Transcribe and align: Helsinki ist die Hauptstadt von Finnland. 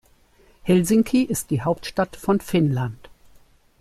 Helsinki 0.63 1.21
ist 1.21 1.51
die 1.51 1.61
Hauptstadt 1.61 2.15
von 2.15 2.39
Finnland. 2.41 3.07